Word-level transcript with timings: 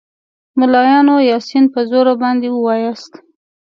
ملایانو 0.59 1.15
یاسین 1.31 1.65
په 1.73 1.79
زوره 1.89 2.13
باندې 2.21 2.47
ووایاست. 2.51 3.13